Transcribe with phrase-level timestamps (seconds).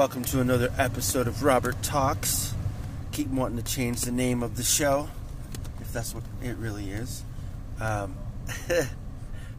[0.00, 2.54] Welcome to another episode of Robert Talks.
[3.10, 5.08] Keep wanting to change the name of the show,
[5.80, 7.24] if that's what it really is.
[7.80, 8.14] Um,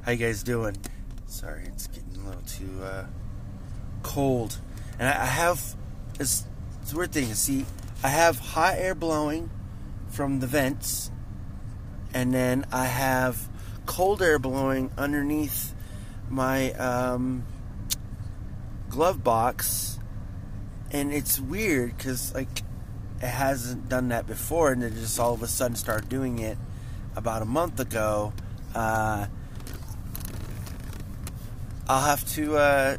[0.04, 0.78] how you guys doing?
[1.28, 3.08] Sorry, it's getting a little too uh,
[4.02, 4.60] cold,
[4.98, 5.76] and I, I have
[6.22, 6.26] a
[6.96, 7.34] weird thing.
[7.34, 7.66] See,
[8.02, 9.50] I have hot air blowing
[10.08, 11.12] from the vents,
[12.14, 13.50] and then I have
[13.86, 15.74] cold air blowing underneath
[16.30, 17.44] my um,
[18.90, 19.99] glove box
[20.92, 22.64] and it's weird because like
[23.22, 26.58] it hasn't done that before, and it just all of a sudden started doing it
[27.16, 28.34] about a month ago.
[28.74, 29.28] Uh,
[31.88, 32.98] I'll have to uh,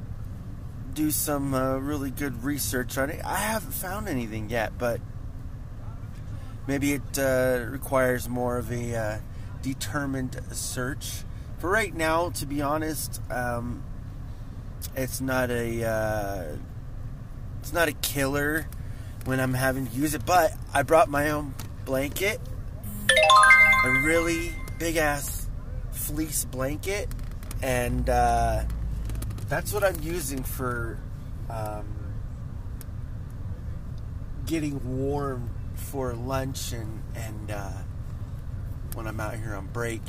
[0.92, 3.24] do some uh, really good research on it.
[3.24, 5.00] I haven't found anything yet, but
[6.66, 9.18] maybe it uh, requires more of a uh,
[9.62, 11.22] determined search.
[11.58, 13.84] For right now, to be honest, um,
[14.96, 16.44] it's not a uh,
[17.70, 18.66] it's not a killer
[19.26, 22.40] when I'm having to use it, but I brought my own blanket,
[23.84, 25.46] a really big ass
[25.92, 27.08] fleece blanket,
[27.62, 28.64] and uh,
[29.48, 30.98] that's what I'm using for
[31.48, 31.86] um,
[34.46, 37.70] getting warm for lunch and and uh,
[38.94, 40.02] when I'm out here on break.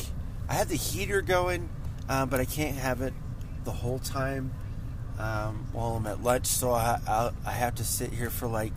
[0.49, 1.69] I have the heater going,
[2.09, 3.14] uh, but I can't have it
[3.66, 4.52] the whole time
[5.22, 8.73] um, while I'm at lunch, so I, I, I have to sit here for like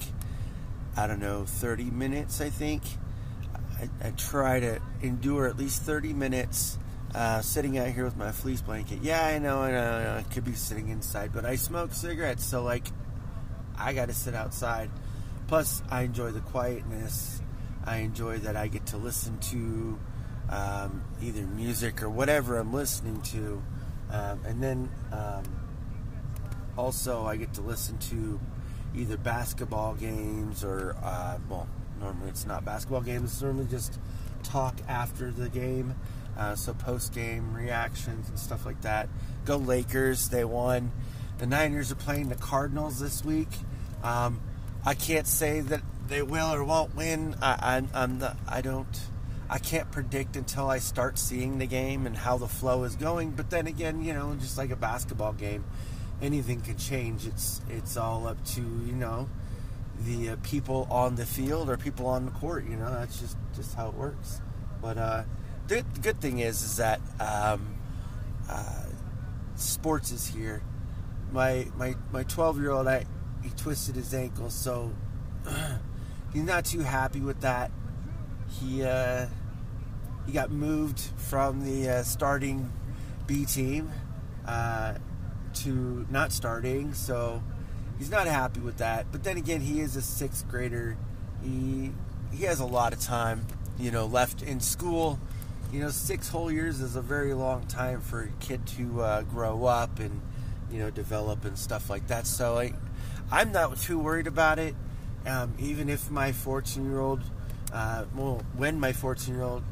[0.94, 2.40] I don't know 30 minutes.
[2.40, 2.82] I think
[3.80, 6.78] I, I try to endure at least 30 minutes
[7.14, 8.98] uh, sitting out here with my fleece blanket.
[9.02, 11.94] Yeah, I know, I know, I know, I could be sitting inside, but I smoke
[11.94, 12.86] cigarettes, so like
[13.78, 14.90] I got to sit outside.
[15.48, 17.40] Plus, I enjoy the quietness.
[17.86, 19.98] I enjoy that I get to listen to
[20.50, 23.62] um, either music or whatever I'm listening to,
[24.10, 24.90] um, and then.
[25.10, 25.63] Um,
[26.76, 28.40] also, I get to listen to
[28.96, 31.68] either basketball games or, uh, well,
[32.00, 33.98] normally it's not basketball games, it's normally just
[34.42, 35.94] talk after the game.
[36.36, 39.08] Uh, so post game reactions and stuff like that.
[39.44, 40.28] Go Lakers!
[40.30, 40.90] They won.
[41.38, 43.48] The Niners are playing the Cardinals this week.
[44.02, 44.40] Um,
[44.84, 47.36] I can't say that they will or won't win.
[47.40, 49.00] I, I, I'm the, I don't.
[49.48, 53.32] I can't predict until I start seeing the game and how the flow is going.
[53.32, 55.64] But then again, you know, just like a basketball game,
[56.22, 57.26] anything can change.
[57.26, 59.28] It's it's all up to you know
[60.00, 62.64] the uh, people on the field or people on the court.
[62.68, 64.40] You know, that's just just how it works.
[64.80, 65.22] But uh,
[65.68, 67.76] the, good thing is is that um,
[68.48, 68.84] uh,
[69.56, 70.62] sports is here.
[71.32, 73.06] My my my 12 year old, I
[73.42, 74.92] he twisted his ankle, so
[76.32, 77.70] he's not too happy with that.
[78.48, 79.26] He uh,
[80.26, 82.72] he got moved from the uh, starting
[83.26, 83.90] B team.
[85.54, 87.42] To not starting, so
[87.98, 89.06] he's not happy with that.
[89.12, 90.96] But then again, he is a sixth grader.
[91.42, 91.92] He
[92.32, 93.46] he has a lot of time,
[93.78, 95.18] you know, left in school.
[95.72, 99.22] You know, six whole years is a very long time for a kid to uh,
[99.22, 100.20] grow up and
[100.70, 102.26] you know develop and stuff like that.
[102.26, 102.72] So I,
[103.30, 104.74] I'm not too worried about it.
[105.26, 107.22] Um, even if my 14 year old,
[107.72, 109.62] uh, well, when my 14 year old,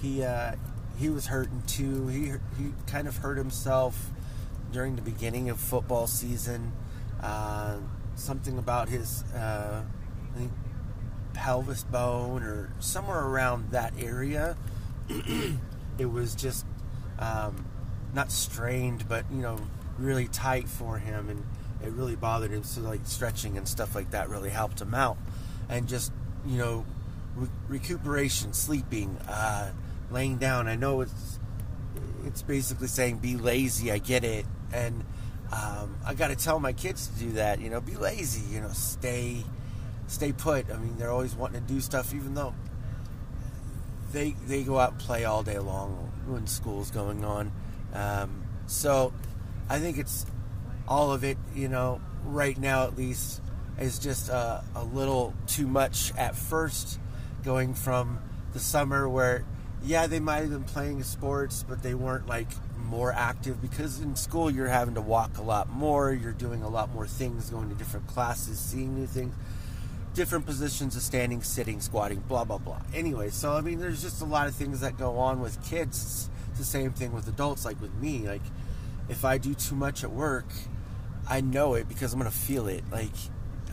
[0.00, 0.52] he uh,
[0.98, 2.06] he was hurting too.
[2.08, 4.11] He he kind of hurt himself
[4.72, 6.72] during the beginning of football season.
[7.20, 7.76] Uh,
[8.14, 9.82] something about his uh,
[11.34, 14.56] pelvis bone or somewhere around that area.
[15.98, 16.64] it was just
[17.18, 17.66] um,
[18.14, 19.58] not strained, but you know,
[19.98, 21.44] really tight for him, and
[21.84, 22.64] it really bothered him.
[22.64, 25.16] So like stretching and stuff like that really helped him out,
[25.68, 26.12] and just
[26.46, 26.84] you know,
[27.36, 29.72] re- recuperation, sleeping, uh,
[30.10, 30.68] laying down.
[30.68, 31.38] I know it's
[32.24, 33.90] it's basically saying be lazy.
[33.90, 35.04] I get it, and
[35.52, 37.60] um, I got to tell my kids to do that.
[37.60, 38.42] You know, be lazy.
[38.52, 39.44] You know, stay
[40.06, 40.70] stay put.
[40.70, 42.54] I mean, they're always wanting to do stuff, even though
[44.12, 47.52] they they go out and play all day long when school's going on.
[47.92, 49.12] Um, so
[49.68, 50.26] I think it's
[50.88, 51.38] all of it.
[51.54, 53.40] You know, right now at least
[53.78, 56.98] is just uh, a little too much at first,
[57.42, 58.18] going from
[58.52, 59.44] the summer where
[59.82, 62.48] yeah they might have been playing sports, but they weren't like
[62.92, 66.68] more active because in school you're having to walk a lot more, you're doing a
[66.68, 69.34] lot more things, going to different classes, seeing new things,
[70.12, 72.82] different positions of standing, sitting, squatting, blah, blah, blah.
[72.94, 76.28] Anyway, so I mean, there's just a lot of things that go on with kids.
[76.50, 78.28] It's the same thing with adults, like with me.
[78.28, 78.42] Like,
[79.08, 80.46] if I do too much at work,
[81.26, 82.84] I know it because I'm going to feel it.
[82.92, 83.16] Like,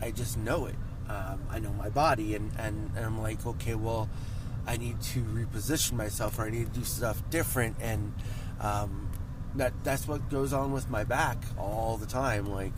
[0.00, 0.76] I just know it.
[1.10, 4.08] Um, I know my body, and, and, and I'm like, okay, well,
[4.66, 7.76] I need to reposition myself or I need to do stuff different.
[7.82, 8.14] And
[8.60, 9.09] um,
[9.56, 12.46] that that's what goes on with my back all the time.
[12.46, 12.72] Like,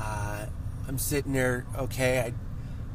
[0.00, 0.46] uh,
[0.88, 2.32] I'm sitting there, okay,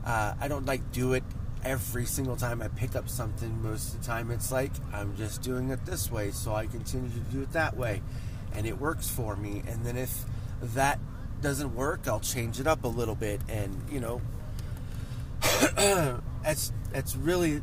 [0.06, 1.24] I, uh, I don't like do it
[1.64, 3.62] every single time I pick up something.
[3.62, 7.10] Most of the time, it's like I'm just doing it this way, so I continue
[7.10, 8.02] to do it that way,
[8.54, 9.64] and it works for me.
[9.68, 10.26] And then if
[10.62, 11.00] that
[11.42, 14.22] doesn't work, I'll change it up a little bit, and you know,
[16.44, 17.62] that's that's really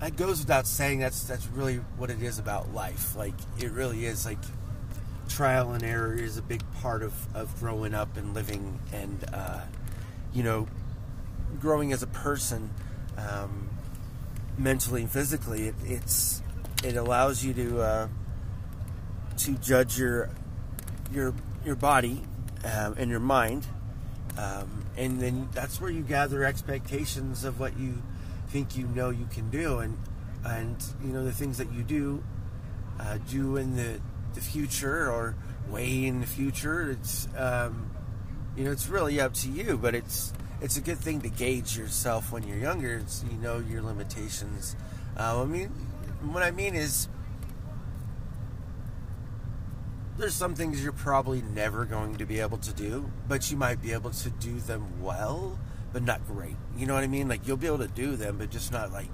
[0.00, 1.00] that goes without saying.
[1.00, 3.16] That's that's really what it is about life.
[3.16, 4.38] Like it really is like
[5.28, 9.60] trial and error is a big part of, of growing up and living and uh,
[10.32, 10.66] you know
[11.60, 12.70] growing as a person
[13.16, 13.68] um,
[14.58, 16.42] mentally and physically it, it's
[16.84, 18.08] it allows you to uh,
[19.36, 20.30] to judge your
[21.12, 21.34] your
[21.64, 22.22] your body
[22.64, 23.66] um, and your mind
[24.38, 28.02] um, and then that's where you gather expectations of what you
[28.48, 29.98] think you know you can do and
[30.44, 32.22] and you know the things that you do
[33.00, 34.00] uh, do in the
[34.34, 35.34] the future or
[35.68, 36.90] way in the future.
[36.90, 37.90] It's um,
[38.56, 41.76] you know it's really up to you, but it's it's a good thing to gauge
[41.76, 42.96] yourself when you're younger.
[42.96, 44.76] It's, you know your limitations.
[45.18, 45.68] Uh, I mean,
[46.22, 47.08] what I mean is
[50.18, 53.82] there's some things you're probably never going to be able to do, but you might
[53.82, 55.58] be able to do them well,
[55.96, 56.56] but not great.
[56.76, 57.26] You know what I mean?
[57.26, 59.08] Like you'll be able to do them, but just not like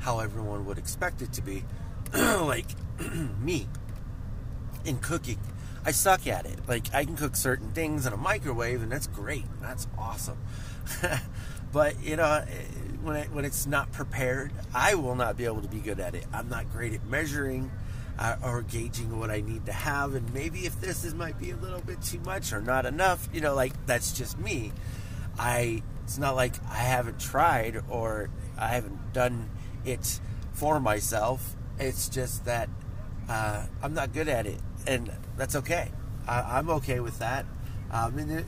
[0.00, 1.62] how everyone would expect it to be.
[2.12, 2.66] like
[3.40, 3.68] me
[4.84, 5.38] in cooking.
[5.84, 6.58] I suck at it.
[6.66, 9.44] Like I can cook certain things in a microwave, and that's great.
[9.62, 10.38] That's awesome.
[11.72, 12.44] but you know,
[13.02, 16.16] when it, when it's not prepared, I will not be able to be good at
[16.16, 16.26] it.
[16.32, 17.70] I'm not great at measuring
[18.18, 21.52] uh, or gauging what I need to have, and maybe if this is might be
[21.52, 23.28] a little bit too much or not enough.
[23.32, 24.72] You know, like that's just me.
[25.38, 25.82] I.
[26.04, 29.48] It's not like I haven't tried or I haven't done
[29.84, 30.20] it
[30.52, 31.54] for myself.
[31.78, 32.68] It's just that
[33.28, 35.90] uh, I'm not good at it and that's okay.
[36.26, 37.46] I, am okay with that.
[37.90, 38.44] Um, and it,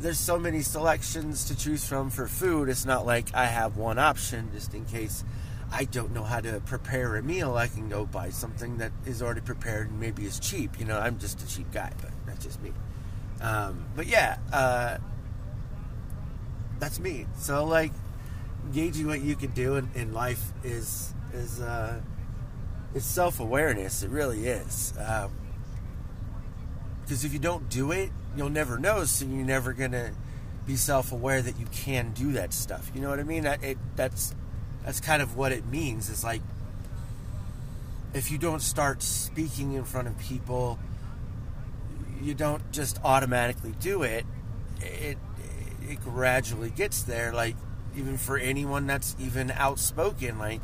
[0.00, 2.68] there's so many selections to choose from for food.
[2.68, 5.24] It's not like I have one option just in case
[5.72, 7.56] I don't know how to prepare a meal.
[7.56, 10.78] I can go buy something that is already prepared and maybe is cheap.
[10.78, 12.72] You know, I'm just a cheap guy, but that's just me.
[13.40, 14.98] Um, but yeah, uh,
[16.78, 17.26] that's me.
[17.38, 17.92] So like,
[18.72, 22.00] gauging what you can do in, in life is is uh,
[22.94, 24.02] it's self awareness.
[24.02, 24.94] It really is.
[24.98, 25.30] Um,
[27.02, 29.04] because if you don't do it, you'll never know.
[29.04, 30.12] So you're never gonna
[30.66, 32.90] be self aware that you can do that stuff.
[32.94, 33.44] You know what I mean?
[33.44, 34.34] That it, that's
[34.84, 36.10] that's kind of what it means.
[36.10, 36.42] Is like
[38.14, 40.78] if you don't start speaking in front of people,
[42.22, 44.26] you don't just automatically do it.
[44.80, 45.18] It
[45.88, 47.32] it gradually gets there.
[47.32, 47.56] Like
[47.96, 50.62] even for anyone that's even outspoken, like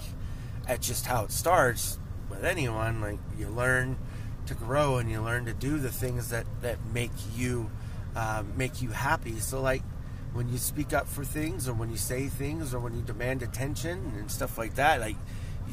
[0.66, 1.98] at just how it starts,
[2.28, 3.96] with anyone, like you learn
[4.46, 7.70] to grow and you learn to do the things that that make you
[8.16, 9.38] uh, make you happy.
[9.40, 9.82] So like
[10.32, 13.42] when you speak up for things or when you say things or when you demand
[13.42, 15.16] attention and stuff like that, like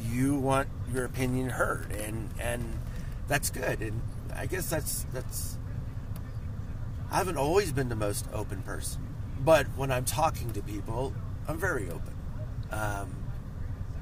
[0.08, 2.78] you want your opinion heard and and
[3.28, 3.80] that's good.
[3.80, 4.00] And
[4.34, 5.58] I guess that's that's
[7.10, 9.11] I haven't always been the most open person,
[9.44, 11.12] but when I'm talking to people,
[11.48, 12.14] I'm very open.
[12.70, 13.16] Um,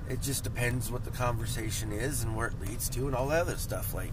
[0.09, 3.43] it just depends what the conversation is and where it leads to and all that
[3.43, 3.95] other stuff.
[3.95, 4.13] Like,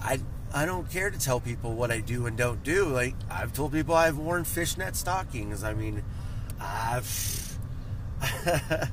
[0.00, 0.20] I
[0.52, 2.86] I don't care to tell people what I do and don't do.
[2.86, 5.64] Like, I've told people I've worn fishnet stockings.
[5.64, 6.02] I mean,
[6.60, 7.58] I've.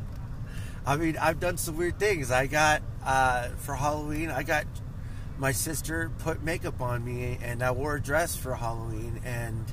[0.85, 2.31] I mean, I've done some weird things.
[2.31, 4.31] I got uh, for Halloween.
[4.31, 4.65] I got
[5.37, 9.21] my sister put makeup on me, and I wore a dress for Halloween.
[9.23, 9.65] And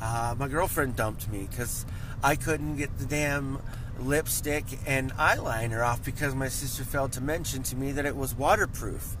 [0.00, 1.84] uh, my girlfriend dumped me because
[2.22, 3.60] I couldn't get the damn
[4.00, 8.34] lipstick and eyeliner off because my sister failed to mention to me that it was
[8.34, 9.16] waterproof.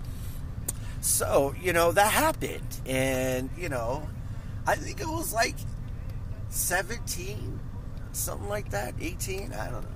[1.00, 2.80] So, you know, that happened.
[2.86, 4.08] And, you know,
[4.66, 5.56] I think it was like
[6.50, 7.60] 17,
[8.12, 9.88] something like that, 18, I don't know.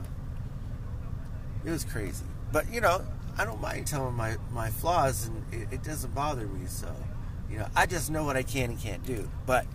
[1.64, 2.24] It was crazy.
[2.50, 3.04] But, you know,
[3.38, 6.66] I don't mind telling my, my flaws and it, it doesn't bother me.
[6.66, 6.94] So,
[7.50, 9.28] you know, I just know what I can and can't do.
[9.46, 9.66] But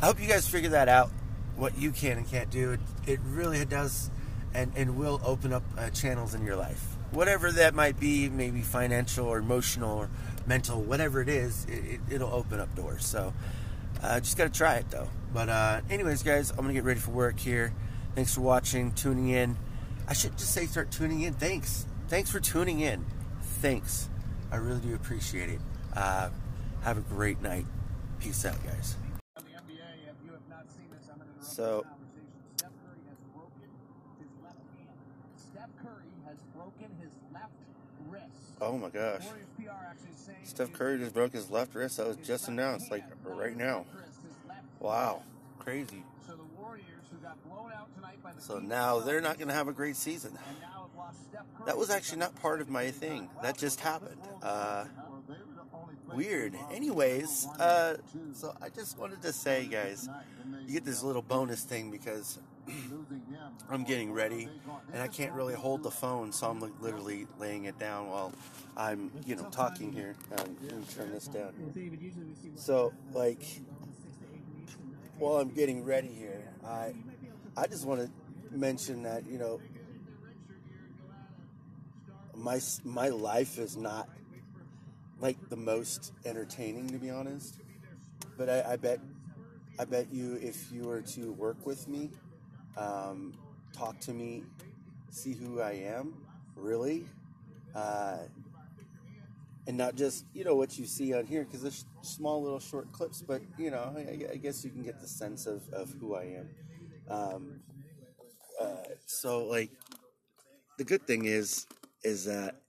[0.00, 1.10] I hope you guys figure that out,
[1.56, 2.72] what you can and can't do.
[2.72, 4.10] It, it really does
[4.54, 6.96] and, and will open up uh, channels in your life.
[7.12, 10.10] Whatever that might be, maybe financial or emotional or
[10.46, 13.06] mental, whatever it is, it, will open up doors.
[13.06, 13.32] So
[14.02, 15.08] uh, just got to try it though.
[15.32, 17.72] But, uh, anyways, guys, I'm going to get ready for work here.
[18.14, 19.56] Thanks for watching, tuning in.
[20.08, 21.34] I should just say start tuning in.
[21.34, 21.86] Thanks.
[22.08, 23.04] Thanks for tuning in.
[23.60, 24.08] Thanks.
[24.50, 25.60] I really do appreciate it.
[25.94, 26.30] Uh,
[26.82, 27.66] have a great night.
[28.20, 28.96] Peace out, guys.
[31.56, 31.86] So.
[38.60, 39.22] Oh my gosh.
[40.44, 41.96] Steph Curry just broke his left wrist.
[41.96, 43.86] That was just announced, like right now.
[44.80, 45.22] Wow.
[45.58, 46.04] Crazy.
[48.38, 50.38] So now they're not going to have a great season.
[51.64, 53.30] That was actually not part of my thing.
[53.42, 54.20] That just happened.
[54.42, 54.84] Uh,
[56.16, 56.56] weird.
[56.72, 57.96] Anyways, uh,
[58.32, 60.08] so I just wanted to say, guys,
[60.66, 62.38] you get this little bonus thing because
[63.70, 64.48] I'm getting ready
[64.92, 68.32] and I can't really hold the phone, so I'm literally laying it down while
[68.76, 70.14] I'm, you know, talking here.
[70.38, 71.52] Um, let me turn this down.
[72.56, 73.42] So, like,
[75.18, 76.94] while I'm getting ready here, I,
[77.56, 78.10] I just want to
[78.56, 79.60] mention that you know,
[82.34, 84.08] my my life is not
[85.20, 87.58] like the most entertaining, to be honest.
[88.36, 89.00] But I, I bet,
[89.78, 92.10] I bet you, if you were to work with me,
[92.76, 93.32] um,
[93.72, 94.44] talk to me,
[95.10, 96.14] see who I am,
[96.54, 97.06] really,
[97.74, 98.18] uh,
[99.66, 102.92] and not just you know what you see on here because there's small little short
[102.92, 106.14] clips, but you know I, I, guess you can get the sense of, of who
[106.14, 106.48] I am.
[107.08, 107.60] Um,
[108.60, 109.70] uh, so like
[110.78, 111.66] the good thing is
[112.04, 112.62] is that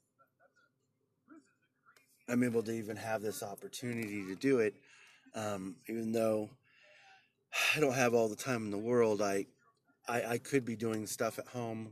[2.29, 4.75] I'm able to even have this opportunity to do it,
[5.33, 6.49] um, even though
[7.75, 9.21] I don't have all the time in the world.
[9.21, 9.45] I,
[10.07, 11.91] I, I could be doing stuff at home.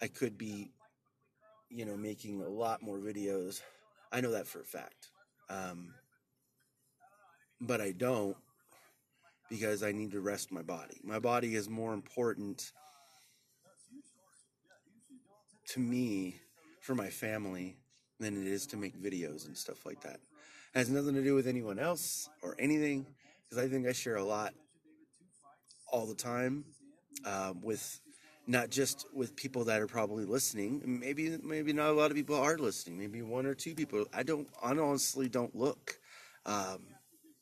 [0.00, 0.70] I could be,
[1.70, 3.60] you know, making a lot more videos.
[4.12, 5.10] I know that for a fact.
[5.50, 5.94] Um,
[7.60, 8.36] but I don't
[9.50, 11.00] because I need to rest my body.
[11.04, 12.72] My body is more important
[15.68, 16.36] to me
[16.80, 17.76] for my family
[18.22, 20.20] than it is to make videos and stuff like that.
[20.74, 23.06] It has nothing to do with anyone else or anything,
[23.44, 24.54] because I think I share a lot
[25.92, 26.64] all the time
[27.26, 28.00] uh, with
[28.46, 30.82] not just with people that are probably listening.
[30.84, 32.98] Maybe maybe not a lot of people are listening.
[32.98, 34.06] Maybe one or two people.
[34.12, 34.48] I don't.
[34.62, 35.98] I honestly don't look,
[36.46, 36.78] um,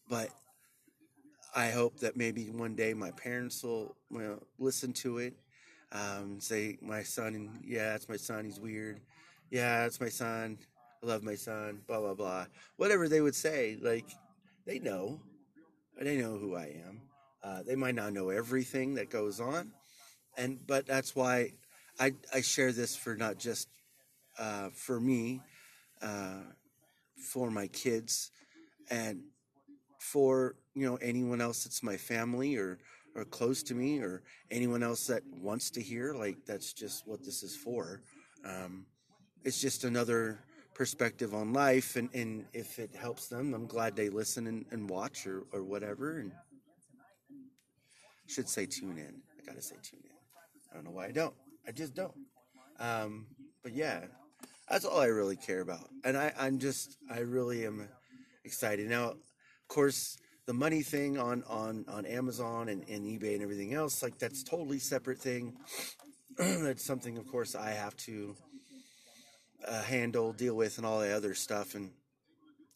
[0.08, 0.30] but
[1.54, 3.96] I hope that maybe one day my parents will
[4.58, 5.34] listen to it.
[5.92, 8.44] Um, say my son, yeah, it's my son.
[8.44, 9.00] He's weird.
[9.50, 10.58] Yeah, it's my son.
[11.02, 12.46] I love my son, blah, blah, blah.
[12.76, 14.06] Whatever they would say, like,
[14.66, 15.20] they know.
[16.00, 17.00] They know who I am.
[17.42, 19.72] Uh, they might not know everything that goes on.
[20.36, 21.52] And, but that's why
[21.98, 23.68] I, I share this for not just
[24.38, 25.40] uh, for me,
[26.02, 26.42] uh,
[27.32, 28.30] for my kids,
[28.90, 29.22] and
[29.98, 32.78] for, you know, anyone else that's my family or,
[33.16, 36.14] or close to me or anyone else that wants to hear.
[36.14, 38.02] Like, that's just what this is for.
[38.44, 38.86] Um,
[39.44, 40.38] it's just another
[40.74, 44.88] perspective on life and, and if it helps them i'm glad they listen and, and
[44.88, 46.32] watch or, or whatever and
[48.30, 49.20] should say tune in.
[49.38, 50.10] I gotta say tune in.
[50.70, 51.34] I don't know why i don't.
[51.66, 52.14] I just don't.
[52.78, 53.26] Um,
[53.62, 54.04] but yeah
[54.70, 55.88] that's all i really care about.
[56.04, 57.88] And I, i'm just i really am
[58.44, 58.88] excited.
[58.88, 59.18] Now of
[59.68, 60.16] course
[60.46, 64.42] the money thing on on on amazon and, and ebay and everything else like that's
[64.42, 65.56] totally separate thing.
[66.38, 68.36] That's something of course i have to
[69.66, 71.74] uh, handle, deal with, and all the other stuff.
[71.74, 71.90] And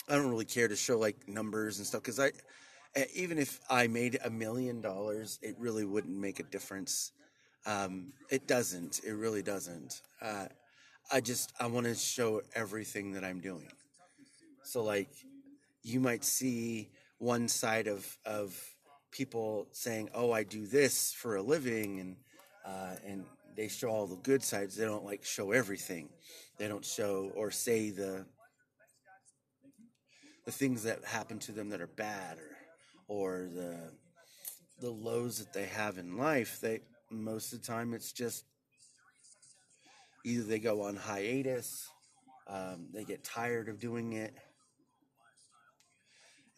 [0.09, 2.33] I don't really care to show like numbers and stuff because I,
[3.15, 7.13] even if I made a million dollars, it really wouldn't make a difference.
[7.67, 9.01] Um, it doesn't.
[9.05, 10.03] It really doesn't.
[10.21, 10.47] Uh,
[11.13, 13.69] I just I want to show everything that I'm doing.
[14.63, 15.11] So like,
[15.83, 18.59] you might see one side of of
[19.11, 22.17] people saying, "Oh, I do this for a living," and
[22.65, 23.25] uh, and
[23.57, 24.77] they show all the good sides.
[24.77, 26.09] They don't like show everything.
[26.59, 28.27] They don't show or say the
[30.45, 32.55] the things that happen to them that are bad or
[33.09, 33.77] or the
[34.81, 36.61] the lows that they have in life.
[36.61, 36.81] They
[37.11, 38.45] most of the time it's just
[40.25, 41.89] either they go on hiatus,
[42.49, 44.35] um, they get tired of doing it,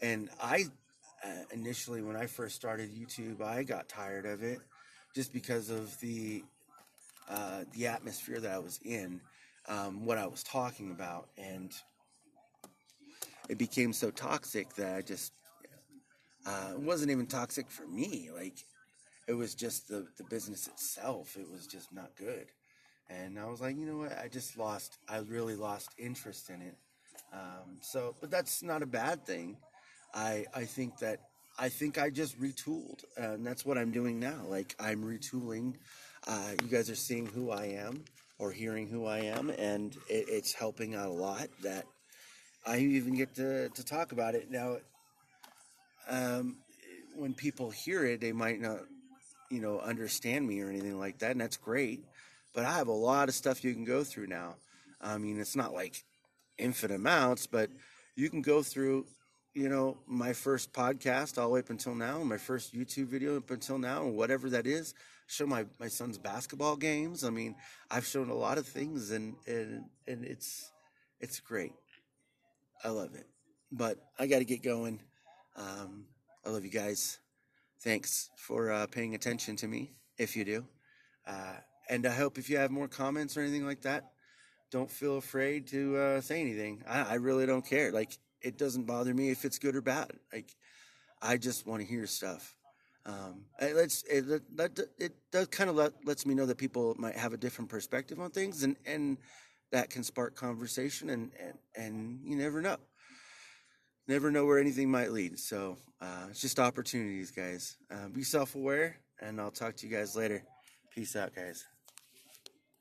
[0.01, 0.65] and I
[1.25, 4.59] uh, initially when I first started YouTube, I got tired of it
[5.15, 6.45] just because of the
[7.29, 9.21] uh, the atmosphere that I was in,
[9.69, 11.73] um, what I was talking about, and
[13.49, 15.33] it became so toxic that I just
[16.47, 18.31] uh, it wasn't even toxic for me.
[18.35, 18.65] Like
[19.27, 21.37] it was just the the business itself.
[21.37, 22.47] It was just not good,
[23.11, 24.19] and I was like, you know what?
[24.19, 24.99] I just lost.
[25.09, 26.77] I really lost interest in it.
[27.33, 29.57] Um, so, but that's not a bad thing.
[30.15, 31.21] I I think that
[31.59, 34.43] I think I just retooled, and that's what I'm doing now.
[34.49, 35.75] Like I'm retooling
[36.27, 38.05] uh, you guys are seeing who I am
[38.39, 41.85] or hearing who I am, and it, it's helping out a lot that
[42.67, 44.51] I even get to, to talk about it.
[44.51, 44.79] Now,
[46.09, 46.59] um,
[47.15, 48.81] when people hear it, they might not,
[49.51, 52.05] you know, understand me or anything like that, and that's great.
[52.55, 54.57] But I have a lot of stuff you can go through now.
[55.01, 56.05] I mean, it's not like
[56.59, 57.71] infinite amounts, but
[58.17, 59.07] you can go through,
[59.55, 63.37] you know, my first podcast all the way up until now, my first YouTube video
[63.37, 64.95] up until now, and whatever that is.
[65.27, 67.25] Show my, my son's basketball games.
[67.25, 67.57] I mean,
[67.91, 70.71] I've shown a lot of things, and and and it's
[71.21, 71.73] it's great.
[72.85, 73.27] I love it,
[73.73, 75.01] but I got to get going.
[75.57, 76.05] Um,
[76.45, 77.19] I love you guys.
[77.81, 80.65] Thanks for uh, paying attention to me, if you do.
[81.27, 81.55] Uh,
[81.89, 84.13] and I hope if you have more comments or anything like that,
[84.71, 86.83] don't feel afraid to uh, say anything.
[86.89, 87.93] I, I, really don't care.
[87.93, 90.13] Like it doesn't bother me if it's good or bad.
[90.33, 90.55] Like
[91.23, 92.56] I just want to hear stuff.
[93.07, 97.33] Um, it it, it does kind of let, lets me know that people might have
[97.33, 99.19] a different perspective on things, and and
[99.71, 102.77] that can spark conversation, and and, and you never know.
[104.09, 105.39] Never know where anything might lead.
[105.39, 107.77] So uh, it's just opportunities, guys.
[107.91, 110.43] Uh, be self aware, and I'll talk to you guys later.
[110.93, 111.65] Peace out, guys.